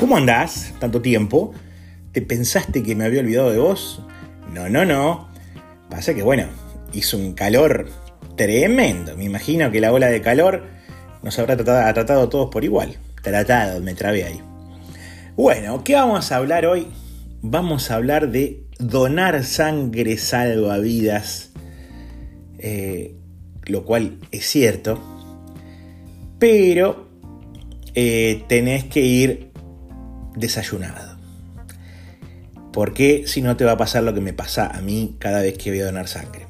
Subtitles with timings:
[0.00, 0.72] ¿Cómo andás?
[0.78, 1.52] Tanto tiempo.
[2.12, 4.00] ¿Te pensaste que me había olvidado de vos?
[4.50, 5.28] No, no, no.
[5.90, 6.46] Pasa que, bueno,
[6.94, 7.86] hizo un calor
[8.34, 9.14] tremendo.
[9.18, 10.64] Me imagino que la ola de calor
[11.22, 12.96] nos habrá tratado, a todos por igual.
[13.22, 14.40] Tratado, me trabé ahí.
[15.36, 16.86] Bueno, ¿qué vamos a hablar hoy?
[17.42, 21.50] Vamos a hablar de donar sangre salva vidas.
[22.58, 23.16] Eh,
[23.66, 24.98] lo cual es cierto.
[26.38, 27.06] Pero
[27.94, 29.49] eh, tenés que ir
[30.36, 31.18] desayunado.
[32.72, 35.58] Porque si no te va a pasar lo que me pasa a mí cada vez
[35.58, 36.46] que voy a donar sangre.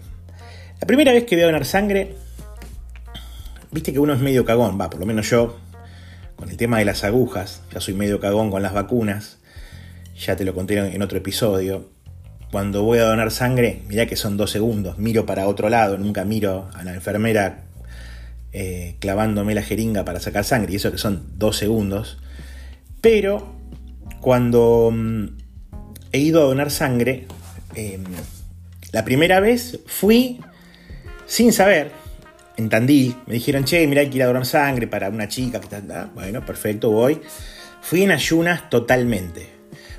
[0.80, 2.14] La primera vez que voy a donar sangre,
[3.70, 5.58] viste que uno es medio cagón, va, por lo menos yo,
[6.36, 9.38] con el tema de las agujas, ya soy medio cagón con las vacunas,
[10.18, 11.90] ya te lo conté en otro episodio.
[12.50, 16.24] Cuando voy a donar sangre, mirá que son dos segundos, miro para otro lado, nunca
[16.24, 17.64] miro a la enfermera
[18.52, 22.18] eh, clavándome la jeringa para sacar sangre, y eso que son dos segundos.
[23.00, 23.59] Pero
[24.20, 25.26] cuando mm,
[26.12, 27.26] he ido a donar sangre,
[27.74, 28.04] em,
[28.92, 30.40] la primera vez fui
[31.26, 31.92] sin saber,
[32.56, 35.60] en Tandil, me dijeron, che, mira, hay que ir a donar sangre para una chica
[35.60, 36.10] que está...
[36.14, 37.20] Bueno, perfecto, voy.
[37.80, 39.48] Fui en ayunas totalmente.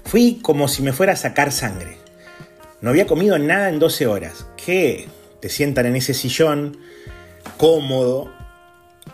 [0.03, 1.97] Fui como si me fuera a sacar sangre.
[2.81, 4.45] No había comido nada en 12 horas.
[4.63, 5.07] ¿Qué?
[5.39, 6.77] Te sientan en ese sillón
[7.57, 8.31] cómodo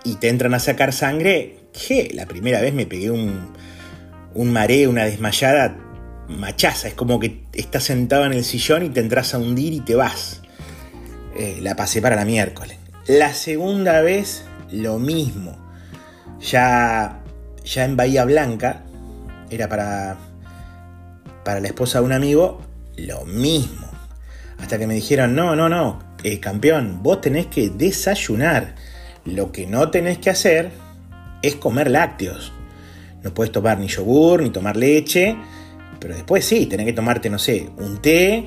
[0.03, 1.59] y te entran a sacar sangre.
[1.71, 2.09] ¿Qué?
[2.14, 3.53] La primera vez me pegué un,
[4.38, 5.75] un mareo, una desmayada
[6.30, 6.88] machaza.
[6.88, 9.95] Es como que estás sentado en el sillón y te entras a hundir y te
[9.95, 10.41] vas.
[11.35, 12.77] Eh, la pasé para la miércoles.
[13.08, 15.58] La segunda vez, lo mismo.
[16.39, 17.23] Ya,
[17.65, 18.83] ya en Bahía Blanca,
[19.49, 20.17] era para,
[21.43, 22.61] para la esposa de un amigo,
[22.95, 23.88] lo mismo.
[24.59, 28.75] Hasta que me dijeron, no, no, no, eh, campeón, vos tenés que desayunar.
[29.25, 30.71] Lo que no tenés que hacer
[31.41, 32.52] es comer lácteos.
[33.28, 35.36] No puedes tomar ni yogur, ni tomar leche,
[35.99, 38.45] pero después sí, tenés que tomarte, no sé, un té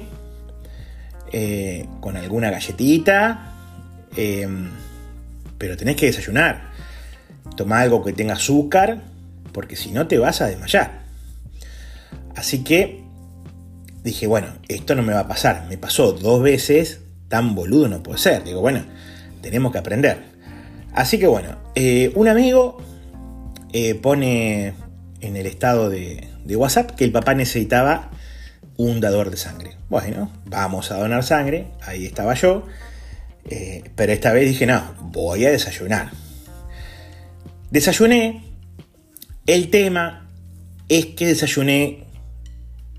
[1.30, 3.52] eh, con alguna galletita,
[4.16, 4.70] em,
[5.58, 6.70] pero tenés que desayunar.
[7.58, 9.02] Toma algo que tenga azúcar,
[9.52, 11.02] porque si no te vas a desmayar.
[12.34, 13.04] Así que
[14.02, 15.66] dije, bueno, esto no me va a pasar.
[15.68, 18.44] Me pasó dos veces, tan boludo no puede ser.
[18.44, 18.82] Digo, bueno,
[19.42, 20.22] tenemos que aprender.
[20.94, 22.78] Así que bueno, eh, un amigo
[23.72, 24.74] eh, pone
[25.20, 28.10] en el estado de, WhatsApp que el papá necesitaba
[28.76, 29.76] un dador de sangre.
[29.88, 32.66] Bueno, vamos a donar sangre, ahí estaba yo,
[33.48, 36.10] eh, pero esta vez dije, no, voy a desayunar.
[37.70, 38.42] Desayuné,
[39.46, 40.28] el tema
[40.88, 42.04] es que desayuné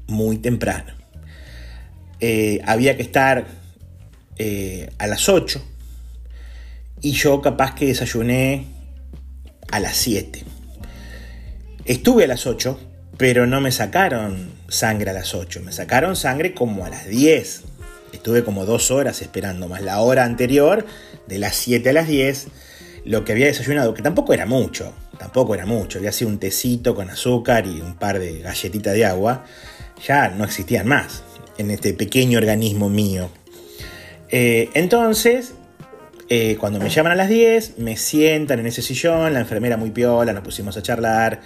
[0.07, 0.93] muy temprano.
[2.21, 3.45] Eh, había que estar
[4.97, 5.61] a las 8
[7.01, 8.65] y yo capaz que desayuné
[9.71, 10.43] a las 7.
[11.91, 12.79] Estuve a las 8,
[13.17, 17.63] pero no me sacaron sangre a las 8, me sacaron sangre como a las 10.
[18.13, 20.85] Estuve como dos horas esperando, más la hora anterior,
[21.27, 22.47] de las 7 a las 10,
[23.03, 26.95] lo que había desayunado, que tampoco era mucho, tampoco era mucho, había sido un tecito
[26.95, 29.43] con azúcar y un par de galletitas de agua,
[30.01, 31.23] ya no existían más
[31.57, 33.29] en este pequeño organismo mío.
[34.29, 35.55] Eh, entonces,
[36.29, 39.91] eh, cuando me llaman a las 10, me sientan en ese sillón, la enfermera muy
[39.91, 41.41] piola, nos pusimos a charlar.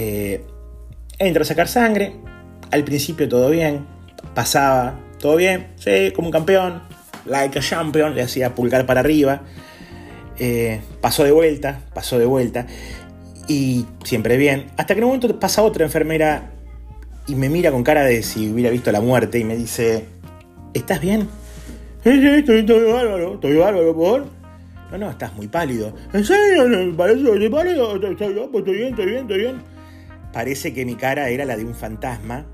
[0.00, 0.44] Eh,
[1.18, 2.12] entro a sacar sangre.
[2.70, 3.84] Al principio todo bien,
[4.32, 6.82] pasaba, todo bien, sí, como un campeón,
[7.24, 9.42] like a champion, le hacía pulgar para arriba.
[10.38, 12.66] Eh, pasó de vuelta, pasó de vuelta.
[13.48, 14.66] Y siempre bien.
[14.76, 16.52] Hasta que en un momento pasa otra enfermera
[17.26, 20.04] y me mira con cara de si hubiera visto la muerte y me dice,
[20.74, 21.28] ¿estás bien?
[22.04, 24.26] Sí, sí, estoy, bárbaro, estoy bárbaro, por.
[24.92, 25.92] No, no, estás muy pálido.
[26.12, 26.94] ¿En serio?
[26.96, 27.96] ¿Parece que estoy pálido?
[27.96, 29.77] Estoy, pues estoy bien, estoy bien, estoy bien.
[30.38, 32.46] Parece que mi cara era la de un fantasma.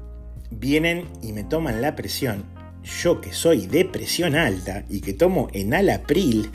[0.51, 2.47] Vienen y me toman la presión.
[2.83, 6.51] Yo que soy de presión alta y que tomo en Alapril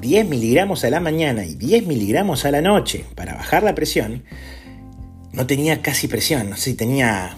[0.00, 4.22] 10 miligramos a la mañana y 10 miligramos a la noche para bajar la presión,
[5.32, 7.36] no tenía casi presión, no sé, tenía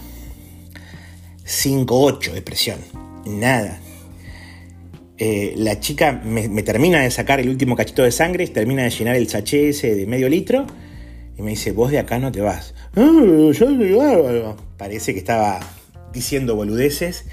[1.47, 2.79] 5-8 de presión.
[3.25, 3.81] Nada,
[5.17, 9.17] eh, la chica me, termina de sacar el último cachito de sangre, termina de llenar
[9.17, 10.67] el sachet ese de medio litro
[11.39, 12.75] y me dice, vos de acá no te vas.
[12.97, 15.61] Ah, Parece que estaba
[16.13, 17.25] diciendo boludeces.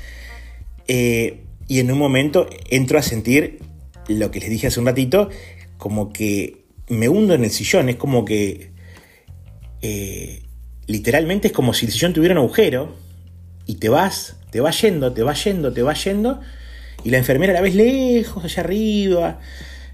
[0.87, 3.59] Eh, y en un momento entro a sentir
[4.07, 5.29] lo que les dije hace un ratito,
[5.77, 8.71] como que me hundo en el sillón, es como que
[9.81, 10.43] eh,
[10.85, 12.95] literalmente es como si el sillón tuviera un agujero
[13.65, 16.39] y te vas, te va yendo, te va yendo, te va yendo
[17.03, 19.39] y la enfermera la vez lejos, allá arriba,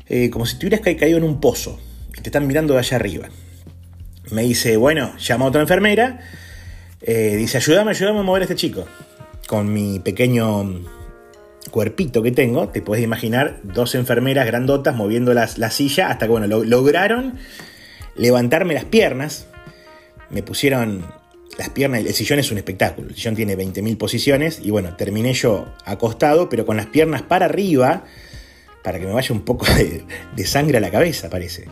[0.08, 1.80] eh, como si tuvieras caído en un pozo,
[2.18, 3.30] y te están mirando de allá arriba.
[4.31, 6.19] Me dice, bueno, llama a otra enfermera,
[7.01, 8.86] eh, dice, ayúdame, ayúdame a mover a este chico.
[9.48, 10.81] Con mi pequeño
[11.69, 16.48] cuerpito que tengo, te puedes imaginar dos enfermeras grandotas moviendo la silla hasta que, bueno,
[16.48, 17.38] lograron
[18.16, 19.48] levantarme las piernas,
[20.30, 21.06] me pusieron
[21.57, 25.34] las piernas, el sillón es un espectáculo, el sillón tiene 20.000 posiciones y bueno, terminé
[25.34, 28.06] yo acostado, pero con las piernas para arriba,
[28.84, 30.04] para que me vaya un poco de,
[30.36, 31.66] de sangre a la cabeza, parece.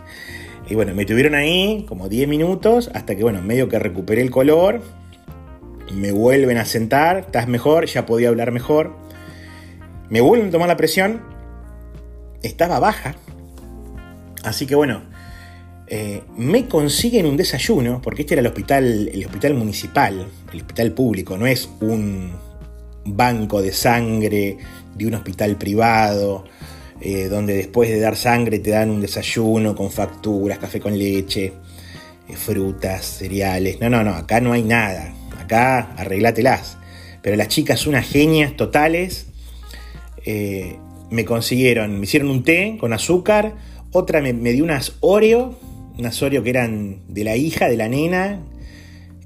[0.69, 4.29] Y bueno, me tuvieron ahí como 10 minutos hasta que, bueno, medio que recuperé el
[4.29, 4.81] color,
[5.91, 8.95] me vuelven a sentar, estás mejor, ya podía hablar mejor,
[10.09, 11.21] me vuelven a tomar la presión,
[12.43, 13.15] estaba baja,
[14.43, 15.01] así que bueno,
[15.87, 20.91] eh, me consiguen un desayuno, porque este era el hospital, el hospital municipal, el hospital
[20.91, 22.31] público, no es un
[23.05, 24.57] banco de sangre
[24.95, 26.45] de un hospital privado,
[27.01, 31.53] eh, donde después de dar sangre te dan un desayuno con facturas, café con leche,
[32.27, 33.79] eh, frutas, cereales.
[33.79, 35.13] No, no, no, acá no hay nada.
[35.39, 36.77] Acá arreglátelas.
[37.21, 39.27] Pero las chicas, unas genias totales,
[41.09, 43.55] me consiguieron, me hicieron un té con azúcar,
[43.91, 45.57] otra me, dio unas Oreo
[45.99, 48.39] unas Oreo que eran de la hija, de la nena,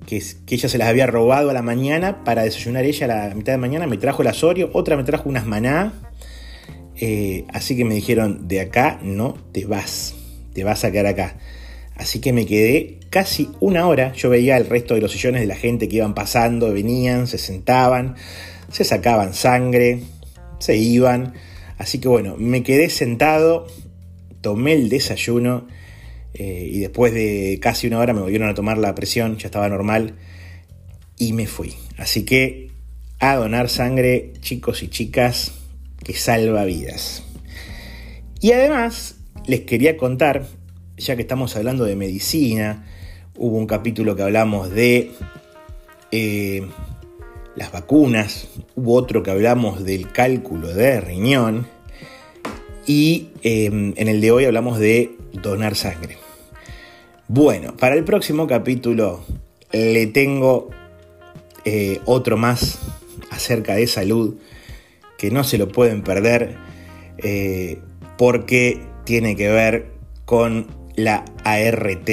[0.07, 3.35] que, que, ella se las había robado a la mañana para desayunar ella a la
[3.35, 5.93] mitad de mañana, me trajo las Oreo, otra me trajo unas maná,
[6.97, 10.15] eh, así que me dijeron, de acá no te vas,
[10.53, 11.37] te vas a quedar acá.
[11.95, 15.47] Así que me quedé casi una hora, yo veía el resto de los sillones de
[15.47, 18.15] la gente que iban pasando, venían, se sentaban,
[18.71, 20.01] se sacaban sangre,
[20.59, 21.33] se iban,
[21.77, 23.67] así que bueno, me quedé sentado,
[24.41, 25.67] tomé el desayuno,
[26.33, 29.69] eh, y después de casi una hora me volvieron a tomar la presión, ya estaba
[29.69, 30.15] normal
[31.17, 31.75] y me fui.
[31.97, 32.71] Así que
[33.19, 35.53] a donar sangre, chicos y chicas,
[36.03, 37.23] que salva vidas.
[38.39, 39.15] Y además
[39.47, 40.45] les quería contar,
[40.97, 42.85] ya que estamos hablando de medicina,
[43.38, 45.11] hubo un capítulo que hablamos de
[46.11, 46.67] eh,
[47.55, 51.67] las vacunas, hubo otro que hablamos del cálculo de riñón
[52.85, 56.17] y eh, en el de hoy hablamos de donar sangre.
[57.27, 59.23] Bueno, para el próximo capítulo
[59.71, 60.69] le tengo
[61.65, 62.79] eh, otro más
[63.31, 64.35] acerca de salud
[65.23, 66.57] que no se lo pueden perder
[67.17, 67.79] eh,
[68.17, 69.93] porque tiene que ver
[70.25, 70.67] con
[70.97, 72.09] la ART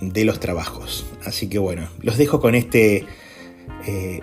[0.00, 1.04] de los trabajos.
[1.24, 3.06] Así que bueno, los dejo con este,
[3.88, 4.20] eh,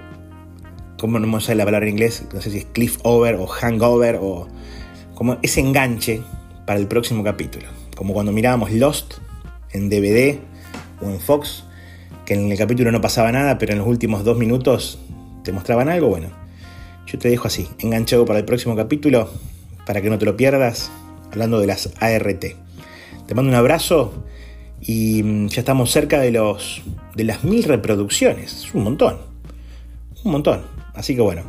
[0.97, 2.23] ¿cómo no sé la palabra en inglés?
[2.33, 4.47] No sé si es cliff over o hangover o
[5.13, 6.21] como ese enganche
[6.65, 7.65] para el próximo capítulo.
[7.97, 9.15] Como cuando mirábamos Lost
[9.71, 10.39] en DVD
[11.01, 11.65] o en Fox,
[12.23, 14.99] que en el capítulo no pasaba nada, pero en los últimos dos minutos
[15.43, 16.38] te mostraban algo, bueno,
[17.11, 19.29] yo te dejo así, enganchado para el próximo capítulo,
[19.85, 20.91] para que no te lo pierdas,
[21.31, 22.45] hablando de las ART.
[23.27, 24.13] Te mando un abrazo
[24.81, 26.83] y mm, ya estamos cerca de, los,
[27.15, 29.17] de las mil reproducciones, es un montón,
[30.23, 30.61] un montón.
[30.93, 31.43] Así que bueno,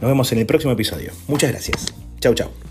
[0.00, 1.12] nos vemos en el próximo episodio.
[1.28, 1.86] Muchas gracias.
[2.20, 2.65] Chau, chau.